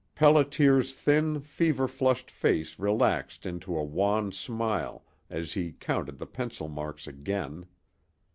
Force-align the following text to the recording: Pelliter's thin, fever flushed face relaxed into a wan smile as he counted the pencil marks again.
Pelliter's 0.15 0.93
thin, 0.93 1.39
fever 1.41 1.87
flushed 1.87 2.31
face 2.31 2.79
relaxed 2.79 3.45
into 3.45 3.77
a 3.77 3.83
wan 3.83 4.31
smile 4.31 5.05
as 5.29 5.53
he 5.53 5.73
counted 5.73 6.17
the 6.17 6.25
pencil 6.25 6.67
marks 6.67 7.05
again. 7.05 7.67